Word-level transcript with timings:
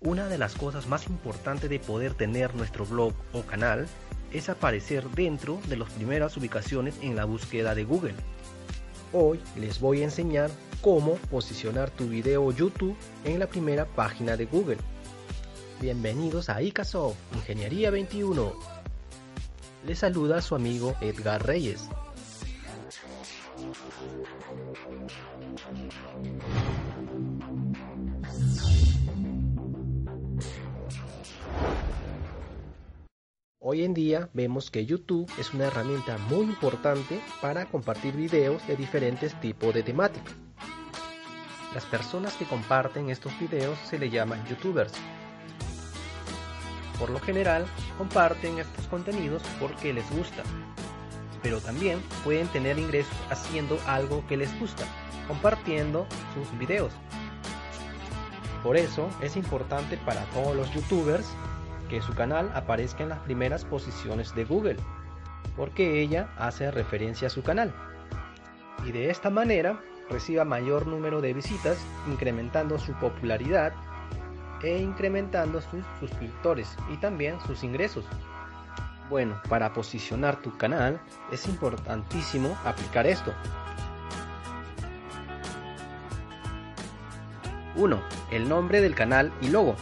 Una 0.00 0.28
de 0.28 0.36
las 0.36 0.54
cosas 0.54 0.86
más 0.88 1.06
importantes 1.06 1.70
de 1.70 1.80
poder 1.80 2.12
tener 2.12 2.54
nuestro 2.54 2.84
blog 2.84 3.14
o 3.32 3.42
canal 3.42 3.86
es 4.30 4.50
aparecer 4.50 5.08
dentro 5.10 5.58
de 5.68 5.78
las 5.78 5.90
primeras 5.90 6.36
ubicaciones 6.36 6.96
en 7.00 7.16
la 7.16 7.24
búsqueda 7.24 7.74
de 7.74 7.84
Google. 7.84 8.14
Hoy 9.14 9.40
les 9.56 9.80
voy 9.80 10.02
a 10.02 10.04
enseñar 10.04 10.50
cómo 10.82 11.14
posicionar 11.30 11.88
tu 11.88 12.08
video 12.08 12.52
YouTube 12.52 12.96
en 13.24 13.38
la 13.38 13.46
primera 13.46 13.86
página 13.86 14.36
de 14.36 14.44
Google. 14.44 14.78
Bienvenidos 15.80 16.50
a 16.50 16.60
Icasoft 16.60 17.16
Ingeniería 17.34 17.90
21. 17.90 18.52
Les 19.86 19.98
saluda 19.98 20.42
su 20.42 20.54
amigo 20.54 20.94
Edgar 21.00 21.46
Reyes. 21.46 21.88
Hoy 33.68 33.82
en 33.82 33.94
día 33.94 34.28
vemos 34.32 34.70
que 34.70 34.86
YouTube 34.86 35.28
es 35.40 35.52
una 35.52 35.64
herramienta 35.64 36.18
muy 36.30 36.42
importante 36.44 37.20
para 37.40 37.66
compartir 37.66 38.14
videos 38.14 38.64
de 38.68 38.76
diferentes 38.76 39.34
tipos 39.40 39.74
de 39.74 39.82
temática. 39.82 40.30
Las 41.74 41.84
personas 41.84 42.34
que 42.34 42.44
comparten 42.44 43.10
estos 43.10 43.36
videos 43.40 43.76
se 43.80 43.98
le 43.98 44.08
llaman 44.08 44.46
youtubers. 44.46 44.92
Por 47.00 47.10
lo 47.10 47.18
general, 47.18 47.66
comparten 47.98 48.60
estos 48.60 48.86
contenidos 48.86 49.42
porque 49.58 49.92
les 49.92 50.08
gusta, 50.16 50.44
pero 51.42 51.60
también 51.60 52.00
pueden 52.22 52.46
tener 52.46 52.78
ingresos 52.78 53.16
haciendo 53.30 53.80
algo 53.88 54.24
que 54.28 54.36
les 54.36 54.60
gusta, 54.60 54.84
compartiendo 55.26 56.06
sus 56.34 56.56
videos. 56.56 56.92
Por 58.62 58.76
eso 58.76 59.10
es 59.20 59.34
importante 59.36 59.96
para 59.96 60.24
todos 60.26 60.54
los 60.54 60.72
youtubers 60.72 61.26
que 61.88 62.00
su 62.00 62.14
canal 62.14 62.50
aparezca 62.54 63.02
en 63.02 63.10
las 63.10 63.20
primeras 63.20 63.64
posiciones 63.64 64.34
de 64.34 64.44
Google, 64.44 64.76
porque 65.56 66.00
ella 66.00 66.28
hace 66.38 66.70
referencia 66.70 67.28
a 67.28 67.30
su 67.30 67.42
canal. 67.42 67.72
Y 68.84 68.92
de 68.92 69.10
esta 69.10 69.30
manera 69.30 69.80
reciba 70.10 70.44
mayor 70.44 70.86
número 70.86 71.20
de 71.20 71.32
visitas, 71.32 71.78
incrementando 72.08 72.78
su 72.78 72.92
popularidad 72.94 73.72
e 74.62 74.78
incrementando 74.78 75.60
sus 75.60 75.84
suscriptores 76.00 76.76
y 76.92 76.96
también 76.96 77.40
sus 77.46 77.62
ingresos. 77.62 78.04
Bueno, 79.08 79.40
para 79.48 79.72
posicionar 79.72 80.36
tu 80.36 80.56
canal 80.56 81.00
es 81.30 81.46
importantísimo 81.46 82.56
aplicar 82.64 83.06
esto. 83.06 83.32
1. 87.76 88.00
El 88.30 88.48
nombre 88.48 88.80
del 88.80 88.94
canal 88.94 89.32
y 89.42 89.48
logo. 89.48 89.76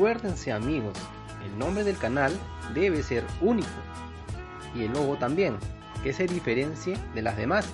Acuérdense 0.00 0.50
amigos, 0.50 0.96
el 1.44 1.58
nombre 1.58 1.84
del 1.84 1.98
canal 1.98 2.32
debe 2.72 3.02
ser 3.02 3.22
único 3.42 3.68
y 4.74 4.84
el 4.84 4.94
logo 4.94 5.18
también, 5.18 5.58
que 6.02 6.14
se 6.14 6.26
diferencie 6.26 6.96
de 7.14 7.20
las 7.20 7.36
demás. 7.36 7.68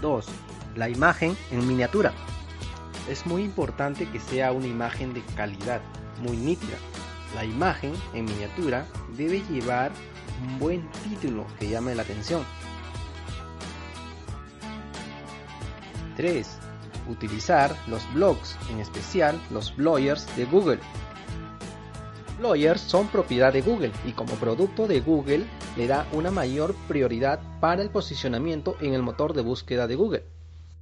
2. 0.00 0.26
La 0.74 0.88
imagen 0.88 1.36
en 1.52 1.64
miniatura. 1.68 2.12
Es 3.08 3.24
muy 3.24 3.44
importante 3.44 4.04
que 4.08 4.18
sea 4.18 4.50
una 4.50 4.66
imagen 4.66 5.14
de 5.14 5.22
calidad, 5.36 5.80
muy 6.20 6.36
nítida. 6.36 6.76
La 7.36 7.44
imagen 7.44 7.92
en 8.14 8.24
miniatura 8.24 8.84
debe 9.16 9.42
llevar 9.42 9.92
un 10.42 10.58
buen 10.58 10.90
título 11.04 11.46
que 11.60 11.68
llame 11.68 11.94
la 11.94 12.02
atención. 12.02 12.42
3 16.16 16.65
utilizar 17.08 17.76
los 17.86 18.02
blogs, 18.14 18.56
en 18.70 18.80
especial 18.80 19.40
los 19.50 19.74
bloggers 19.76 20.26
de 20.36 20.44
Google. 20.44 20.78
Bloggers 22.38 22.82
son 22.82 23.08
propiedad 23.08 23.52
de 23.52 23.62
Google 23.62 23.92
y 24.04 24.12
como 24.12 24.34
producto 24.34 24.86
de 24.86 25.00
Google 25.00 25.44
le 25.76 25.86
da 25.86 26.06
una 26.12 26.30
mayor 26.30 26.74
prioridad 26.86 27.40
para 27.60 27.82
el 27.82 27.88
posicionamiento 27.90 28.76
en 28.80 28.92
el 28.92 29.02
motor 29.02 29.32
de 29.32 29.42
búsqueda 29.42 29.86
de 29.86 29.96
Google. 29.96 30.24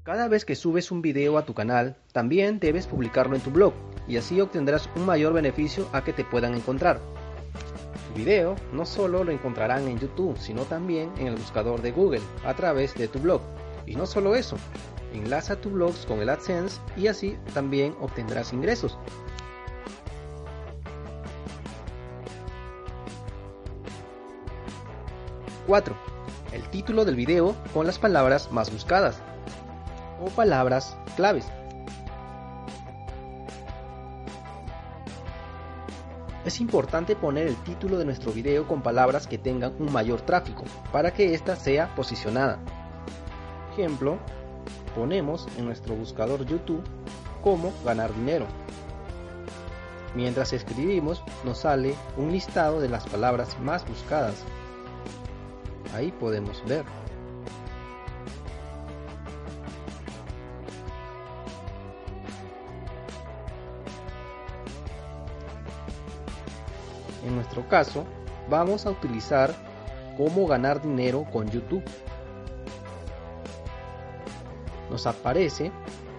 Cada 0.02 0.28
vez 0.28 0.44
que 0.44 0.56
subes 0.56 0.90
un 0.90 1.00
video 1.00 1.38
a 1.38 1.46
tu 1.46 1.54
canal, 1.54 1.96
también 2.12 2.58
debes 2.58 2.86
publicarlo 2.86 3.36
en 3.36 3.40
tu 3.40 3.50
blog 3.50 3.72
y 4.06 4.16
así 4.16 4.40
obtendrás 4.40 4.90
un 4.96 5.06
mayor 5.06 5.32
beneficio 5.32 5.88
a 5.92 6.04
que 6.04 6.12
te 6.12 6.24
puedan 6.24 6.54
encontrar. 6.54 7.00
Tu 8.08 8.18
video 8.18 8.54
no 8.72 8.84
solo 8.84 9.24
lo 9.24 9.32
encontrarán 9.32 9.88
en 9.88 9.98
YouTube, 9.98 10.36
sino 10.38 10.64
también 10.64 11.10
en 11.18 11.28
el 11.28 11.36
buscador 11.36 11.80
de 11.80 11.92
Google 11.92 12.20
a 12.44 12.54
través 12.54 12.94
de 12.94 13.08
tu 13.08 13.18
blog. 13.18 13.40
Y 13.86 13.94
no 13.94 14.06
solo 14.06 14.34
eso, 14.34 14.56
enlaza 15.18 15.60
tu 15.60 15.70
blogs 15.70 16.06
con 16.06 16.20
el 16.20 16.28
AdSense 16.28 16.80
y 16.96 17.06
así 17.06 17.38
también 17.52 17.94
obtendrás 18.00 18.52
ingresos. 18.52 18.98
¡4! 25.66 25.94
El 26.52 26.62
título 26.70 27.04
del 27.04 27.16
video 27.16 27.56
con 27.72 27.86
las 27.86 27.98
palabras 27.98 28.52
más 28.52 28.70
buscadas 28.70 29.20
o 30.20 30.28
palabras 30.30 30.96
claves. 31.16 31.46
Es 36.44 36.60
importante 36.60 37.16
poner 37.16 37.46
el 37.46 37.56
título 37.56 37.96
de 37.96 38.04
nuestro 38.04 38.30
video 38.30 38.68
con 38.68 38.82
palabras 38.82 39.26
que 39.26 39.38
tengan 39.38 39.74
un 39.78 39.90
mayor 39.90 40.20
tráfico 40.20 40.64
para 40.92 41.12
que 41.14 41.32
ésta 41.32 41.56
sea 41.56 41.94
posicionada. 41.94 42.58
Ejemplo, 43.72 44.18
ponemos 44.94 45.46
en 45.58 45.66
nuestro 45.66 45.94
buscador 45.94 46.44
YouTube 46.46 46.82
cómo 47.42 47.72
ganar 47.84 48.14
dinero. 48.14 48.46
Mientras 50.14 50.52
escribimos 50.52 51.22
nos 51.44 51.58
sale 51.58 51.94
un 52.16 52.30
listado 52.32 52.80
de 52.80 52.88
las 52.88 53.06
palabras 53.06 53.58
más 53.60 53.86
buscadas. 53.86 54.44
Ahí 55.94 56.12
podemos 56.12 56.62
ver. 56.66 56.84
En 67.26 67.34
nuestro 67.36 67.66
caso, 67.68 68.04
vamos 68.48 68.86
a 68.86 68.90
utilizar 68.90 69.54
cómo 70.16 70.46
ganar 70.46 70.82
dinero 70.82 71.26
con 71.32 71.50
YouTube 71.50 71.82
nos 74.90 75.06
aparece 75.06 75.72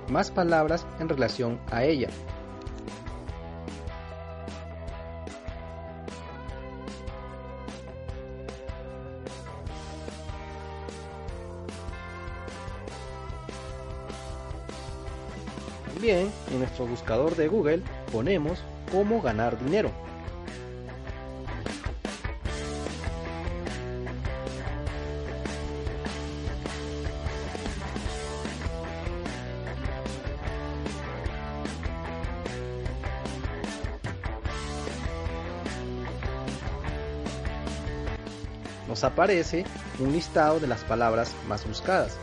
más 0.09 0.31
palabras 0.31 0.85
en 0.99 1.09
relación 1.09 1.59
a 1.71 1.83
ella. 1.83 2.09
También 15.93 16.31
en 16.51 16.59
nuestro 16.59 16.85
buscador 16.85 17.35
de 17.35 17.47
Google 17.47 17.81
ponemos 18.11 18.59
cómo 18.91 19.21
ganar 19.21 19.57
dinero. 19.63 20.04
Aparece 39.03 39.65
un 39.99 40.13
listado 40.13 40.59
de 40.59 40.67
las 40.67 40.83
palabras 40.83 41.35
más 41.47 41.67
buscadas. 41.67 42.17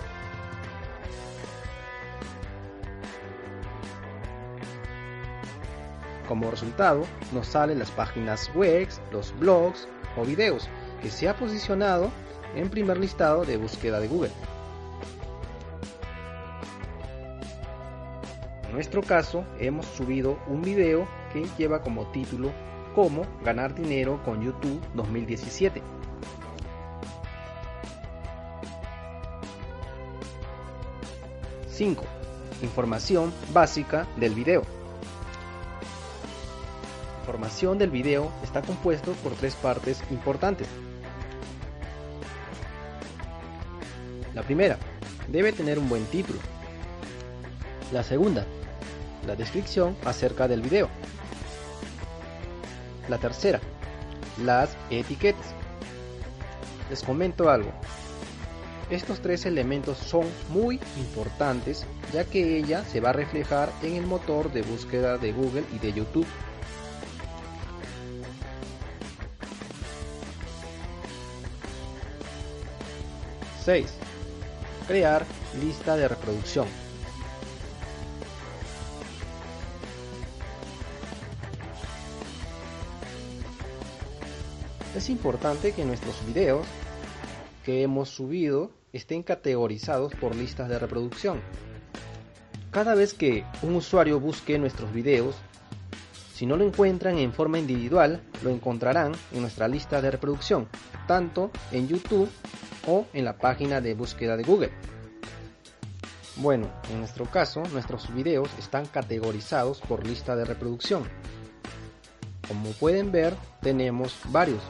Como 6.27 6.51
resultado, 6.51 7.04
nos 7.33 7.48
salen 7.48 7.78
las 7.78 7.91
páginas 7.91 8.51
web, 8.54 8.89
los 9.10 9.39
blogs 9.39 9.86
o 10.16 10.24
videos 10.24 10.69
que 11.03 11.10
se 11.10 11.28
ha 11.28 11.36
posicionado 11.36 12.10
en 12.54 12.71
primer 12.71 12.98
listado 12.98 13.45
de 13.45 13.57
búsqueda 13.57 14.01
de 14.01 14.09
Google. 14.09 14.30
En 18.66 18.72
nuestro 18.72 19.03
caso, 19.03 19.45
hemos 19.59 19.84
subido 19.84 20.39
un 20.47 20.63
video 20.63 21.07
que 21.33 21.47
lleva 21.59 21.83
como 21.83 22.10
título 22.13 22.51
Cómo 22.95 23.27
ganar 23.45 23.75
dinero 23.75 24.22
con 24.25 24.42
YouTube 24.42 24.80
2017. 24.95 25.83
5. 31.72 32.04
Información 32.63 33.33
básica 33.53 34.07
del 34.16 34.34
video. 34.34 34.63
información 37.22 37.78
del 37.78 37.91
video 37.91 38.30
está 38.42 38.63
compuesto 38.63 39.13
por 39.22 39.33
tres 39.33 39.54
partes 39.54 40.03
importantes. 40.10 40.69
La 44.34 44.42
primera, 44.42 44.77
debe 45.28 45.53
tener 45.53 45.78
un 45.78 45.89
buen 45.89 46.04
título. 46.07 46.39
La 47.92 48.03
segunda, 48.03 48.45
la 49.27 49.34
descripción 49.34 49.97
acerca 50.04 50.48
del 50.48 50.63
video. 50.63 50.89
La 53.09 53.18
tercera, 53.18 53.60
las 54.45 54.77
etiquetas. 54.91 55.47
Les 56.91 57.03
comento 57.03 57.48
algo. 57.48 57.72
Estos 58.92 59.22
tres 59.22 59.47
elementos 59.47 59.97
son 59.97 60.27
muy 60.50 60.78
importantes 60.98 61.86
ya 62.12 62.27
que 62.27 62.59
ella 62.59 62.84
se 62.84 63.00
va 63.00 63.09
a 63.09 63.15
reflejar 63.15 63.72
en 63.80 63.97
el 63.97 64.04
motor 64.04 64.53
de 64.53 64.60
búsqueda 64.60 65.16
de 65.16 65.33
Google 65.33 65.65
y 65.74 65.78
de 65.78 65.94
YouTube. 65.94 66.27
¡6! 73.65 73.86
Crear 74.86 75.24
lista 75.59 75.97
de 75.97 76.09
reproducción. 76.09 76.66
Es 84.94 85.09
importante 85.09 85.72
que 85.72 85.86
nuestros 85.86 86.27
videos 86.27 86.66
que 87.65 87.83
hemos 87.83 88.10
subido 88.10 88.81
estén 88.92 89.22
categorizados 89.22 90.15
por 90.15 90.34
listas 90.34 90.68
de 90.68 90.78
reproducción. 90.78 91.41
Cada 92.71 92.94
vez 92.94 93.15
que 93.15 93.44
un 93.62 93.77
usuario 93.77 94.18
busque 94.21 94.59
nuestros 94.59 94.92
videos, 94.92 95.36
si 96.34 96.47
no 96.47 96.56
lo 96.56 96.65
encuentran 96.65 97.18
en 97.18 97.33
forma 97.33 97.59
individual, 97.59 98.21
lo 98.42 98.50
encontrarán 98.50 99.12
en 99.33 99.42
nuestra 99.42 99.68
lista 99.68 100.00
de 100.00 100.10
reproducción, 100.10 100.68
tanto 101.06 101.50
en 101.71 101.89
YouTube 101.89 102.28
o 102.86 103.06
en 103.12 103.24
la 103.24 103.36
página 103.36 103.80
de 103.80 103.94
búsqueda 103.94 104.36
de 104.36 104.42
Google. 104.42 104.72
Bueno, 106.36 106.71
en 106.91 106.98
nuestro 106.98 107.27
caso, 107.27 107.62
nuestros 107.72 108.12
videos 108.15 108.48
están 108.59 108.86
categorizados 108.86 109.80
por 109.83 110.06
lista 110.06 110.34
de 110.34 110.47
reproducción. 110.47 111.04
Como 112.48 112.71
pueden 112.72 113.12
ver, 113.12 113.34
tenemos 113.60 114.18
varios. 114.30 114.62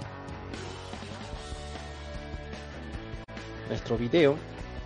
Nuestro 3.72 3.96
video 3.96 4.36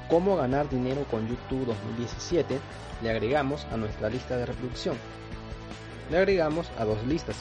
Cómo 0.09 0.37
ganar 0.37 0.71
dinero 0.71 1.05
con 1.11 1.27
YouTube 1.27 1.67
2017 1.67 2.61
le 3.03 3.11
agregamos 3.11 3.65
a 3.73 3.77
nuestra 3.77 4.09
lista 4.09 4.37
de 4.37 4.47
reproducción. 4.47 4.97
Le 6.09 6.19
agregamos 6.19 6.71
a 6.79 6.85
dos 6.85 7.05
listas. 7.05 7.35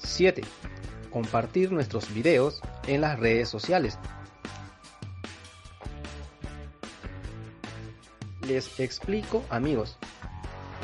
¡7! 0.00 0.44
Compartir 1.10 1.72
nuestros 1.72 2.14
videos 2.14 2.60
en 2.86 3.00
las 3.00 3.18
redes 3.18 3.48
sociales. 3.48 3.98
Les 8.46 8.78
explico 8.78 9.42
amigos, 9.50 9.98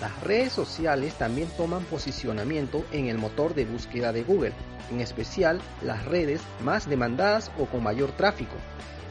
las 0.05 0.23
redes 0.23 0.53
sociales 0.53 1.15
también 1.15 1.49
toman 1.57 1.83
posicionamiento 1.85 2.85
en 2.93 3.07
el 3.07 3.17
motor 3.17 3.55
de 3.55 3.65
búsqueda 3.65 4.13
de 4.13 4.23
Google, 4.23 4.53
en 4.91 5.01
especial 5.01 5.63
las 5.81 6.05
redes 6.05 6.43
más 6.63 6.87
demandadas 6.87 7.51
o 7.59 7.65
con 7.65 7.83
mayor 7.83 8.13
tráfico, 8.13 8.53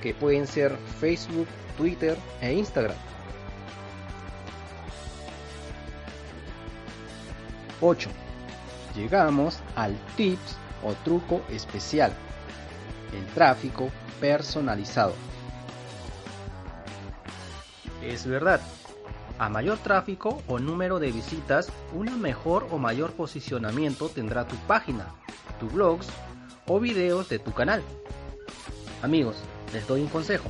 que 0.03 0.13
pueden 0.13 0.45
ser 0.45 0.77
Facebook, 0.99 1.47
Twitter 1.77 2.15
e 2.41 2.53
Instagram. 2.53 2.95
8. 7.81 8.09
Llegamos 8.95 9.61
al 9.75 9.97
tips 10.15 10.57
o 10.83 10.93
truco 11.03 11.41
especial, 11.49 12.13
el 13.17 13.25
tráfico 13.33 13.89
personalizado. 14.21 15.15
Es 18.03 18.27
verdad, 18.27 18.61
a 19.39 19.49
mayor 19.49 19.77
tráfico 19.79 20.41
o 20.47 20.59
número 20.59 20.99
de 20.99 21.11
visitas, 21.11 21.71
un 21.93 22.21
mejor 22.21 22.67
o 22.71 22.77
mayor 22.77 23.11
posicionamiento 23.11 24.09
tendrá 24.09 24.47
tu 24.47 24.55
página, 24.67 25.07
tu 25.59 25.67
blogs 25.67 26.07
o 26.67 26.79
videos 26.79 27.29
de 27.29 27.39
tu 27.39 27.51
canal. 27.51 27.81
Amigos, 29.01 29.35
les 29.73 29.87
doy 29.87 30.01
un 30.01 30.07
consejo. 30.07 30.49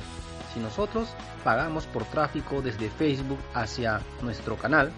Si 0.52 0.60
nosotros 0.60 1.08
pagamos 1.42 1.86
por 1.86 2.04
tráfico 2.04 2.62
desde 2.62 2.90
Facebook 2.90 3.38
hacia 3.54 4.00
nuestro 4.22 4.56
canal, 4.56 4.92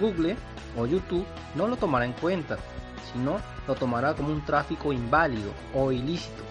Google 0.00 0.36
o 0.78 0.86
YouTube 0.86 1.26
no 1.54 1.68
lo 1.68 1.76
tomará 1.76 2.06
en 2.06 2.14
cuenta, 2.14 2.56
sino 3.12 3.38
lo 3.66 3.74
tomará 3.74 4.14
como 4.14 4.32
un 4.32 4.44
tráfico 4.44 4.92
inválido 4.92 5.52
o 5.74 5.92
ilícito. 5.92 6.42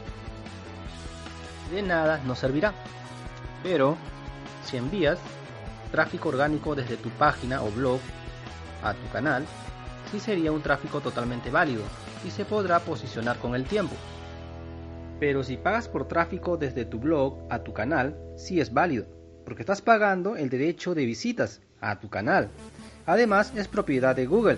De 1.71 1.81
nada 1.81 2.21
nos 2.25 2.39
servirá. 2.39 2.73
Pero 3.63 3.97
si 4.65 4.77
envías 4.77 5.17
tráfico 5.91 6.29
orgánico 6.29 6.75
desde 6.75 6.97
tu 6.97 7.09
página 7.09 7.61
o 7.61 7.69
blog 7.71 7.99
a 8.83 8.93
tu 8.93 9.09
canal, 9.11 9.45
sí 10.11 10.19
sería 10.19 10.51
un 10.51 10.61
tráfico 10.61 11.01
totalmente 11.01 11.51
válido 11.51 11.83
y 12.25 12.31
se 12.31 12.45
podrá 12.45 12.79
posicionar 12.79 13.37
con 13.37 13.55
el 13.55 13.65
tiempo. 13.65 13.95
Pero 15.19 15.43
si 15.43 15.57
pagas 15.57 15.87
por 15.87 16.07
tráfico 16.07 16.57
desde 16.57 16.85
tu 16.85 16.99
blog 16.99 17.37
a 17.49 17.59
tu 17.59 17.73
canal, 17.73 18.17
sí 18.37 18.59
es 18.59 18.73
válido, 18.73 19.05
porque 19.45 19.61
estás 19.61 19.81
pagando 19.81 20.35
el 20.35 20.49
derecho 20.49 20.95
de 20.95 21.05
visitas 21.05 21.61
a 21.79 21.99
tu 21.99 22.09
canal. 22.09 22.49
Además, 23.05 23.53
es 23.55 23.67
propiedad 23.67 24.15
de 24.15 24.25
Google. 24.25 24.57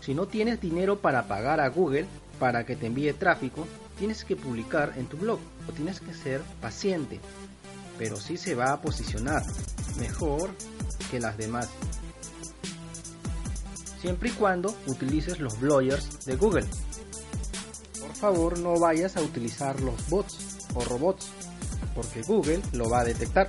Si 0.00 0.14
no 0.14 0.26
tienes 0.26 0.60
dinero 0.60 0.98
para 0.98 1.24
pagar 1.24 1.60
a 1.60 1.68
Google 1.68 2.06
para 2.38 2.66
que 2.66 2.76
te 2.76 2.86
envíe 2.86 3.12
tráfico, 3.12 3.66
tienes 3.98 4.24
que 4.24 4.36
publicar 4.36 4.92
en 4.96 5.06
tu 5.06 5.16
blog 5.16 5.38
o 5.68 5.72
tienes 5.72 6.00
que 6.00 6.12
ser 6.12 6.40
paciente. 6.60 7.20
Pero 7.98 8.16
sí 8.16 8.36
se 8.36 8.54
va 8.54 8.72
a 8.72 8.80
posicionar 8.80 9.44
mejor 9.96 10.50
que 11.10 11.20
las 11.20 11.36
demás. 11.36 11.68
Siempre 14.00 14.28
y 14.28 14.32
cuando 14.32 14.74
utilices 14.86 15.40
los 15.40 15.58
bloggers 15.60 16.24
de 16.26 16.36
Google. 16.36 16.66
Por 18.00 18.14
favor 18.14 18.58
no 18.58 18.78
vayas 18.78 19.16
a 19.16 19.22
utilizar 19.22 19.80
los 19.80 20.08
bots 20.08 20.66
o 20.74 20.84
robots, 20.84 21.30
porque 21.94 22.22
Google 22.22 22.60
lo 22.72 22.90
va 22.90 23.00
a 23.00 23.04
detectar. 23.04 23.48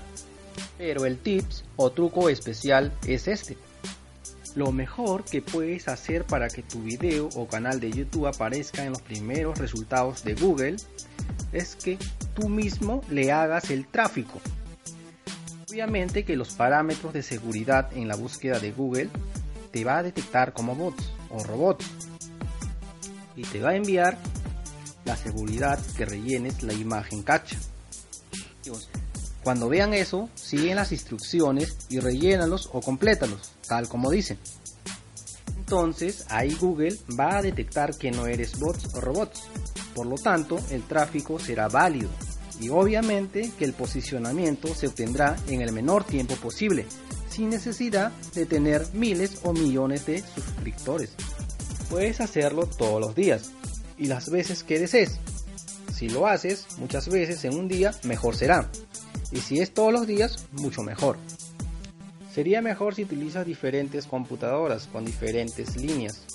Pero 0.77 1.06
el 1.06 1.18
tips 1.18 1.63
o 1.75 1.92
truco 1.92 2.30
especial 2.30 2.94
es 3.06 3.27
este. 3.27 3.57
Lo 4.56 4.71
mejor 4.71 5.25
que 5.25 5.41
puedes 5.41 5.89
hacer 5.89 6.24
para 6.25 6.48
que 6.48 6.63
tu 6.63 6.81
video 6.81 7.27
o 7.36 7.48
canal 7.48 7.81
de 7.81 7.91
YouTube 7.91 8.27
aparezca 8.27 8.86
en 8.86 8.91
los 8.91 9.01
primeros 9.01 9.57
resultados 9.57 10.24
de 10.24 10.36
Google 10.36 10.77
es 11.51 11.75
que 11.75 11.98
tú 12.34 12.48
mismo 12.48 13.01
le 13.10 13.34
hagas 13.34 13.70
el 13.70 13.86
tráfico. 13.88 14.39
Obviamente 15.75 16.24
que 16.24 16.38
los 16.38 16.53
parámetros 16.53 17.12
de 17.12 17.22
seguridad 17.22 17.89
en 17.98 18.08
la 18.08 18.15
búsqueda 18.15 18.60
de 18.60 18.72
Google 18.72 19.10
te 19.74 19.84
va 19.84 19.98
a 19.98 20.03
detectar 20.03 20.53
como 20.53 20.74
bots 20.74 21.12
o 21.29 21.44
robots 21.44 21.86
y 23.36 23.44
te 23.44 23.60
va 23.60 23.72
a 23.72 23.75
enviar 23.75 24.17
la 25.03 25.17
seguridad 25.17 25.77
que 25.98 26.05
rellenes 26.05 26.63
la 26.63 26.72
imagen 26.72 27.24
cacha. 27.24 27.58
Cuando 29.44 29.67
vean 29.67 29.94
eso, 29.94 30.29
siguen 30.34 30.77
las 30.77 30.94
instrucciones 30.94 31.75
y 31.89 32.00
rellénalos 32.00 32.70
o 32.72 32.79
complétalos, 32.79 33.51
tal 33.67 33.89
como 33.89 34.10
dicen. 34.10 34.39
Entonces 35.58 36.25
ahí 36.29 36.55
Google 36.55 36.96
va 37.20 37.39
a 37.39 37.41
detectar 37.41 37.98
que 37.98 38.12
no 38.12 38.27
eres 38.27 38.58
bots 38.60 38.96
o 38.96 39.01
robots. 39.01 39.44
Por 39.94 40.05
lo 40.05 40.15
tanto, 40.15 40.58
el 40.72 40.84
tráfico 40.84 41.38
será 41.38 41.67
válido 41.67 42.10
y 42.59 42.69
obviamente 42.69 43.51
que 43.57 43.65
el 43.65 43.74
posicionamiento 43.74 44.74
se 44.74 44.88
obtendrá 44.88 45.35
en 45.47 45.62
el 45.62 45.71
menor 45.71 46.03
tiempo 46.03 46.35
posible, 46.35 46.85
sin 47.29 47.50
necesidad 47.50 48.12
de 48.33 48.45
tener 48.45 48.85
miles 48.93 49.39
o 49.43 49.53
millones 49.53 50.05
de 50.05 50.21
suscriptores. 50.21 51.15
Puedes 51.89 52.21
hacerlo 52.21 52.65
todos 52.65 53.00
los 53.01 53.15
días 53.15 53.51
y 53.97 54.07
las 54.07 54.29
veces 54.29 54.63
que 54.63 54.79
desees. 54.79 55.19
Si 55.93 56.09
lo 56.09 56.27
haces 56.27 56.65
muchas 56.77 57.07
veces 57.09 57.43
en 57.45 57.55
un 57.55 57.67
día, 57.67 57.93
mejor 58.03 58.35
será. 58.35 58.69
Y 59.31 59.38
si 59.38 59.59
es 59.59 59.74
todos 59.74 59.93
los 59.93 60.07
días, 60.07 60.47
mucho 60.53 60.83
mejor. 60.83 61.17
Sería 62.33 62.62
mejor 62.62 62.95
si 62.95 63.03
utilizas 63.03 63.45
diferentes 63.45 64.07
computadoras 64.07 64.88
con 64.88 65.05
diferentes 65.05 65.77
líneas, 65.77 66.25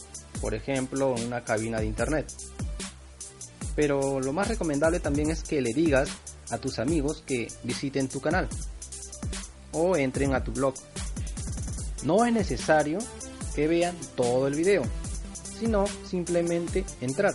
por 0.41 0.55
ejemplo 0.55 1.15
en 1.17 1.27
una 1.27 1.45
cabina 1.45 1.79
de 1.81 1.87
internet 1.87 2.33
pero 3.77 4.21
lo 4.21 4.33
más 4.33 4.49
recomendable 4.49 5.01
también 5.01 5.31
es 5.31 5.43
que 5.43 5.61
le 5.61 5.73
digas 5.73 6.09
a 6.51 6.59
tus 6.59 6.79
amigos 6.79 7.23
que 7.27 7.49
visiten 7.63 8.09
tu 8.09 8.21
canal 8.21 8.49
o 9.73 9.97
entren 9.97 10.35
a 10.35 10.43
tu 10.43 10.53
blog. 10.53 10.75
No 12.03 12.25
es 12.25 12.33
necesario 12.33 12.99
que 13.55 13.69
vean 13.69 13.97
todo 14.17 14.49
el 14.49 14.55
video, 14.55 14.83
sino 15.59 15.85
simplemente 16.09 16.85
entrar. 17.01 17.35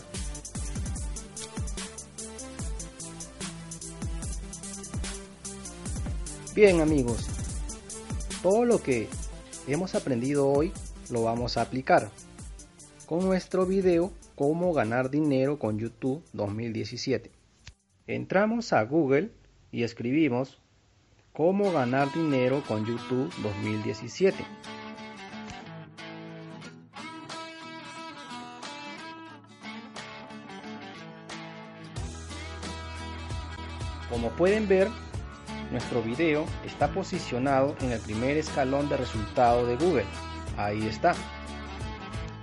Bien 6.53 6.79
amigos, 6.79 7.25
todo 8.41 8.63
lo 8.63 8.81
que 8.81 9.09
hemos 9.67 9.93
aprendido 9.93 10.47
hoy 10.47 10.71
lo 11.09 11.23
vamos 11.23 11.57
a 11.57 11.61
aplicar 11.61 12.09
con 13.05 13.25
nuestro 13.25 13.65
video 13.65 14.11
cómo 14.35 14.73
ganar 14.73 15.09
dinero 15.09 15.57
con 15.57 15.79
YouTube 15.79 16.23
2017. 16.33 17.31
Entramos 18.07 18.73
a 18.73 18.83
Google 18.83 19.31
y 19.71 19.83
escribimos 19.83 20.59
cómo 21.31 21.71
ganar 21.71 22.11
dinero 22.13 22.61
con 22.67 22.85
YouTube 22.85 23.33
2017. 23.41 24.37
Como 34.09 34.29
pueden 34.31 34.67
ver, 34.67 34.89
nuestro 35.71 36.01
video 36.01 36.45
está 36.65 36.89
posicionado 36.89 37.75
en 37.81 37.91
el 37.91 37.99
primer 37.99 38.37
escalón 38.37 38.87
de 38.89 38.97
resultado 38.97 39.65
de 39.65 39.77
Google. 39.77 40.05
Ahí 40.57 40.85
está. 40.87 41.13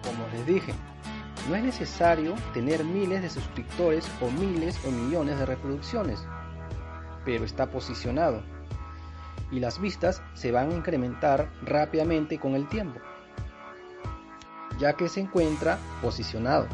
Como 0.02 0.26
les 0.34 0.46
dije, 0.46 0.74
no 1.48 1.54
es 1.56 1.62
necesario 1.62 2.34
tener 2.54 2.84
miles 2.84 3.22
de 3.22 3.30
suscriptores 3.30 4.08
o 4.20 4.30
miles 4.30 4.78
o 4.86 4.90
millones 4.90 5.38
de 5.38 5.46
reproducciones, 5.46 6.24
pero 7.24 7.44
está 7.44 7.66
posicionado 7.70 8.42
y 9.52 9.60
las 9.60 9.78
vistas 9.78 10.22
se 10.32 10.50
van 10.50 10.70
a 10.70 10.74
incrementar 10.74 11.50
rápidamente 11.62 12.40
con 12.40 12.54
el 12.54 12.66
tiempo, 12.68 12.98
ya 14.78 14.94
que 14.94 15.08
se 15.08 15.20
encuentra 15.20 15.78
posicionado. 16.00 16.66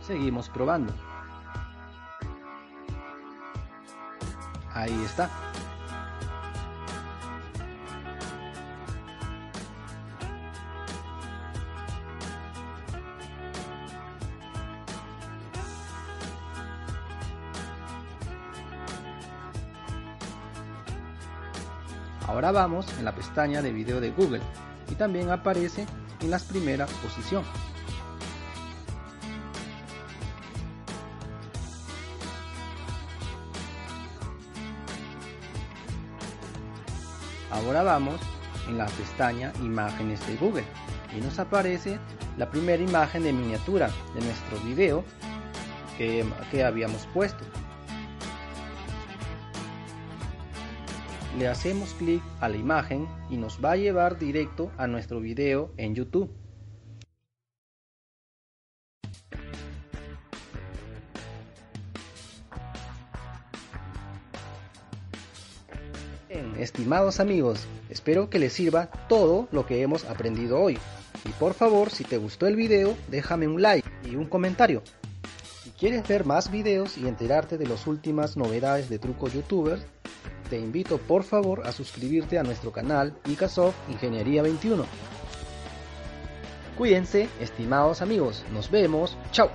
Seguimos 0.00 0.48
probando. 0.50 0.92
Ahí 4.72 5.02
está. 5.04 5.30
Ahora 22.46 22.60
vamos 22.60 22.86
en 22.96 23.04
la 23.04 23.12
pestaña 23.12 23.60
de 23.60 23.72
video 23.72 24.00
de 24.00 24.12
Google 24.12 24.40
y 24.88 24.94
también 24.94 25.30
aparece 25.30 25.84
en 26.20 26.30
la 26.30 26.38
primera 26.38 26.86
posición. 26.86 27.42
Ahora 37.50 37.82
vamos 37.82 38.20
en 38.68 38.78
la 38.78 38.86
pestaña 38.86 39.52
Imágenes 39.60 40.24
de 40.28 40.36
Google 40.36 40.64
y 41.18 41.20
nos 41.20 41.40
aparece 41.40 41.98
la 42.38 42.48
primera 42.48 42.80
imagen 42.80 43.24
de 43.24 43.32
miniatura 43.32 43.90
de 44.14 44.20
nuestro 44.20 44.60
video 44.60 45.02
que, 45.98 46.24
que 46.52 46.62
habíamos 46.62 47.08
puesto. 47.12 47.44
Le 51.38 51.48
hacemos 51.48 51.92
clic 51.94 52.22
a 52.40 52.48
la 52.48 52.56
imagen 52.56 53.06
y 53.28 53.36
nos 53.36 53.62
va 53.62 53.72
a 53.72 53.76
llevar 53.76 54.18
directo 54.18 54.70
a 54.78 54.86
nuestro 54.86 55.20
video 55.20 55.70
en 55.76 55.94
YouTube. 55.94 56.30
estimados 66.58 67.20
amigos, 67.20 67.66
espero 67.90 68.30
que 68.30 68.38
les 68.38 68.52
sirva 68.52 68.86
todo 69.08 69.48
lo 69.52 69.66
que 69.66 69.82
hemos 69.82 70.04
aprendido 70.04 70.60
hoy. 70.60 70.78
Y 71.24 71.28
por 71.38 71.54
favor, 71.54 71.90
si 71.90 72.04
te 72.04 72.18
gustó 72.18 72.46
el 72.46 72.56
video, 72.56 72.96
déjame 73.08 73.46
un 73.46 73.60
like 73.62 73.88
y 74.04 74.16
un 74.16 74.26
comentario. 74.26 74.82
Si 75.62 75.70
quieres 75.70 76.06
ver 76.08 76.24
más 76.24 76.50
videos 76.50 76.96
y 76.98 77.08
enterarte 77.08 77.58
de 77.58 77.66
las 77.66 77.86
últimas 77.86 78.36
novedades 78.36 78.88
de 78.88 78.98
trucos 78.98 79.32
youtubers, 79.32 79.84
te 80.48 80.58
invito 80.58 80.98
por 80.98 81.22
favor 81.22 81.66
a 81.66 81.72
suscribirte 81.72 82.38
a 82.38 82.42
nuestro 82.42 82.72
canal 82.72 83.14
Icasoft 83.26 83.76
Ingeniería 83.88 84.42
21. 84.42 84.84
Cuídense, 86.76 87.28
estimados 87.40 88.02
amigos, 88.02 88.44
nos 88.52 88.70
vemos, 88.70 89.16
chao. 89.32 89.50